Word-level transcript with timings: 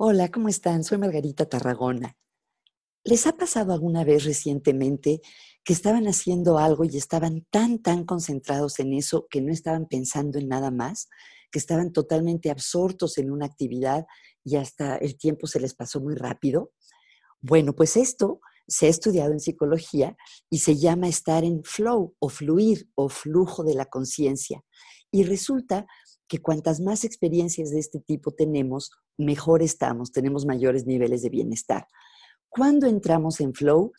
Hola, 0.00 0.30
¿cómo 0.30 0.48
están? 0.48 0.84
Soy 0.84 0.96
Margarita 0.96 1.46
Tarragona. 1.46 2.16
¿Les 3.02 3.26
ha 3.26 3.32
pasado 3.36 3.72
alguna 3.72 4.04
vez 4.04 4.22
recientemente 4.22 5.20
que 5.64 5.72
estaban 5.72 6.06
haciendo 6.06 6.58
algo 6.58 6.84
y 6.84 6.96
estaban 6.96 7.44
tan, 7.50 7.80
tan 7.82 8.04
concentrados 8.04 8.78
en 8.78 8.92
eso 8.92 9.26
que 9.28 9.40
no 9.40 9.52
estaban 9.52 9.88
pensando 9.88 10.38
en 10.38 10.46
nada 10.46 10.70
más, 10.70 11.08
que 11.50 11.58
estaban 11.58 11.92
totalmente 11.92 12.48
absortos 12.48 13.18
en 13.18 13.32
una 13.32 13.46
actividad 13.46 14.06
y 14.44 14.54
hasta 14.54 14.98
el 14.98 15.18
tiempo 15.18 15.48
se 15.48 15.58
les 15.58 15.74
pasó 15.74 16.00
muy 16.00 16.14
rápido? 16.14 16.70
Bueno, 17.40 17.74
pues 17.74 17.96
esto 17.96 18.40
se 18.68 18.86
ha 18.86 18.90
estudiado 18.90 19.32
en 19.32 19.40
psicología 19.40 20.16
y 20.50 20.58
se 20.58 20.76
llama 20.76 21.08
estar 21.08 21.42
en 21.42 21.64
flow 21.64 22.14
o 22.18 22.28
fluir 22.28 22.88
o 22.94 23.08
flujo 23.08 23.64
de 23.64 23.74
la 23.74 23.86
conciencia. 23.86 24.62
Y 25.10 25.24
resulta 25.24 25.86
que 26.28 26.40
cuantas 26.40 26.80
más 26.80 27.04
experiencias 27.04 27.70
de 27.70 27.80
este 27.80 28.00
tipo 28.00 28.30
tenemos, 28.32 28.90
mejor 29.16 29.62
estamos, 29.62 30.12
tenemos 30.12 30.44
mayores 30.44 30.86
niveles 30.86 31.22
de 31.22 31.30
bienestar. 31.30 31.86
Cuando 32.50 32.86
entramos 32.86 33.40
en 33.40 33.54
flow, 33.54 33.92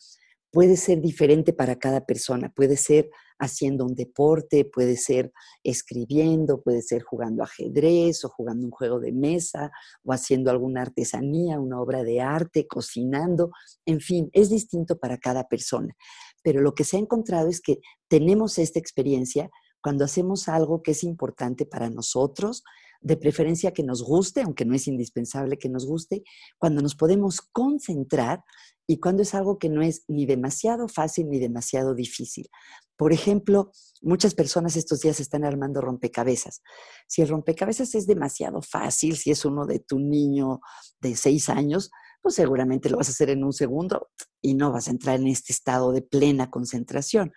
puede 0.50 0.76
ser 0.76 1.00
diferente 1.00 1.52
para 1.52 1.76
cada 1.76 2.04
persona. 2.04 2.52
Puede 2.54 2.76
ser 2.76 3.10
haciendo 3.38 3.86
un 3.86 3.94
deporte, 3.94 4.64
puede 4.64 4.96
ser 4.96 5.32
escribiendo, 5.64 6.62
puede 6.62 6.82
ser 6.82 7.02
jugando 7.02 7.42
ajedrez 7.42 8.24
o 8.24 8.28
jugando 8.28 8.66
un 8.66 8.70
juego 8.70 9.00
de 9.00 9.12
mesa 9.12 9.70
o 10.04 10.12
haciendo 10.12 10.50
alguna 10.50 10.82
artesanía, 10.82 11.58
una 11.58 11.80
obra 11.80 12.02
de 12.02 12.20
arte, 12.20 12.66
cocinando. 12.66 13.50
En 13.86 14.00
fin, 14.00 14.28
es 14.32 14.50
distinto 14.50 14.98
para 14.98 15.18
cada 15.18 15.48
persona. 15.48 15.94
Pero 16.42 16.60
lo 16.60 16.74
que 16.74 16.84
se 16.84 16.96
ha 16.96 17.00
encontrado 17.00 17.48
es 17.48 17.60
que 17.60 17.78
tenemos 18.08 18.58
esta 18.58 18.78
experiencia 18.78 19.50
cuando 19.82 20.04
hacemos 20.04 20.48
algo 20.48 20.82
que 20.82 20.90
es 20.90 21.04
importante 21.04 21.64
para 21.64 21.88
nosotros, 21.88 22.62
de 23.00 23.16
preferencia 23.16 23.72
que 23.72 23.82
nos 23.82 24.02
guste, 24.02 24.42
aunque 24.42 24.64
no 24.64 24.74
es 24.74 24.86
indispensable 24.86 25.58
que 25.58 25.68
nos 25.68 25.86
guste, 25.86 26.22
cuando 26.58 26.82
nos 26.82 26.94
podemos 26.94 27.40
concentrar 27.40 28.42
y 28.86 28.98
cuando 28.98 29.22
es 29.22 29.34
algo 29.34 29.58
que 29.58 29.68
no 29.68 29.82
es 29.82 30.04
ni 30.08 30.26
demasiado 30.26 30.88
fácil 30.88 31.28
ni 31.28 31.38
demasiado 31.38 31.94
difícil. 31.94 32.48
Por 32.96 33.12
ejemplo, 33.12 33.70
muchas 34.02 34.34
personas 34.34 34.76
estos 34.76 35.00
días 35.00 35.20
están 35.20 35.44
armando 35.44 35.80
rompecabezas. 35.80 36.60
Si 37.06 37.22
el 37.22 37.28
rompecabezas 37.28 37.94
es 37.94 38.06
demasiado 38.06 38.60
fácil, 38.62 39.16
si 39.16 39.30
es 39.30 39.44
uno 39.44 39.64
de 39.64 39.78
tu 39.78 39.98
niño 39.98 40.60
de 41.00 41.16
seis 41.16 41.48
años, 41.48 41.90
pues 42.20 42.34
seguramente 42.34 42.90
lo 42.90 42.98
vas 42.98 43.08
a 43.08 43.12
hacer 43.12 43.30
en 43.30 43.44
un 43.44 43.52
segundo 43.52 44.10
y 44.42 44.54
no 44.54 44.72
vas 44.72 44.88
a 44.88 44.90
entrar 44.90 45.20
en 45.20 45.28
este 45.28 45.52
estado 45.52 45.92
de 45.92 46.02
plena 46.02 46.50
concentración 46.50 47.32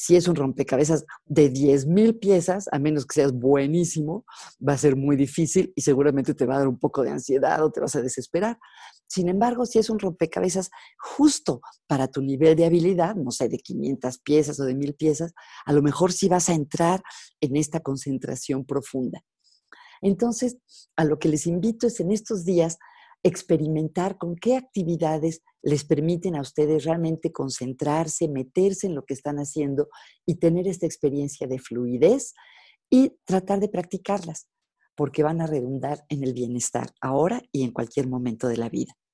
si 0.00 0.14
es 0.14 0.28
un 0.28 0.36
rompecabezas 0.36 1.04
de 1.26 1.48
10 1.48 1.86
mil 1.88 2.16
piezas, 2.16 2.68
a 2.70 2.78
menos 2.78 3.04
que 3.04 3.14
seas 3.14 3.32
buenísimo, 3.32 4.24
va 4.66 4.74
a 4.74 4.78
ser 4.78 4.94
muy 4.94 5.16
difícil 5.16 5.72
y 5.74 5.82
seguramente 5.82 6.34
te 6.34 6.46
va 6.46 6.54
a 6.54 6.58
dar 6.58 6.68
un 6.68 6.78
poco 6.78 7.02
de 7.02 7.10
ansiedad 7.10 7.64
o 7.64 7.72
te 7.72 7.80
vas 7.80 7.96
a 7.96 8.00
desesperar. 8.00 8.60
Sin 9.08 9.28
embargo, 9.28 9.66
si 9.66 9.80
es 9.80 9.90
un 9.90 9.98
rompecabezas 9.98 10.70
justo 11.00 11.62
para 11.88 12.06
tu 12.06 12.22
nivel 12.22 12.54
de 12.54 12.66
habilidad, 12.66 13.16
no 13.16 13.32
sé, 13.32 13.48
de 13.48 13.58
500 13.58 14.18
piezas 14.18 14.60
o 14.60 14.64
de 14.64 14.76
mil 14.76 14.94
piezas, 14.94 15.32
a 15.66 15.72
lo 15.72 15.82
mejor 15.82 16.12
sí 16.12 16.28
vas 16.28 16.48
a 16.48 16.54
entrar 16.54 17.02
en 17.40 17.56
esta 17.56 17.80
concentración 17.80 18.64
profunda. 18.64 19.24
Entonces, 20.00 20.58
a 20.94 21.04
lo 21.04 21.18
que 21.18 21.28
les 21.28 21.44
invito 21.48 21.88
es 21.88 21.98
en 21.98 22.12
estos 22.12 22.44
días 22.44 22.78
experimentar 23.22 24.18
con 24.18 24.36
qué 24.36 24.56
actividades 24.56 25.42
les 25.62 25.84
permiten 25.84 26.36
a 26.36 26.40
ustedes 26.40 26.84
realmente 26.84 27.32
concentrarse, 27.32 28.28
meterse 28.28 28.86
en 28.86 28.94
lo 28.94 29.04
que 29.04 29.14
están 29.14 29.38
haciendo 29.38 29.88
y 30.26 30.36
tener 30.36 30.68
esta 30.68 30.86
experiencia 30.86 31.46
de 31.46 31.58
fluidez 31.58 32.34
y 32.90 33.18
tratar 33.24 33.60
de 33.60 33.68
practicarlas, 33.68 34.48
porque 34.96 35.22
van 35.22 35.40
a 35.40 35.46
redundar 35.46 36.04
en 36.08 36.24
el 36.24 36.32
bienestar 36.32 36.90
ahora 37.00 37.42
y 37.52 37.64
en 37.64 37.72
cualquier 37.72 38.08
momento 38.08 38.48
de 38.48 38.56
la 38.56 38.68
vida. 38.68 38.98